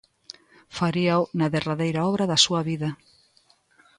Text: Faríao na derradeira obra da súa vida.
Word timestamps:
Faríao 0.77 1.21
na 1.39 1.47
derradeira 1.53 2.01
obra 2.11 2.25
da 2.31 2.41
súa 2.45 2.61
vida. 2.69 2.89